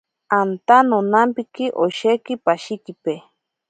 Anta 0.37 0.77
nonampiki 0.89 1.65
osheki 1.83 2.33
pashikipe. 2.45 3.13